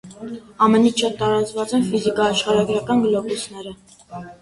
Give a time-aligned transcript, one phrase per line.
[0.67, 3.79] Ամենից շատ տարածված են ֆիզիկաաշխարհագրական գլոբուսները։